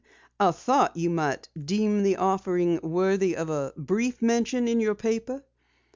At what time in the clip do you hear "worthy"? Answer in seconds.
2.81-3.35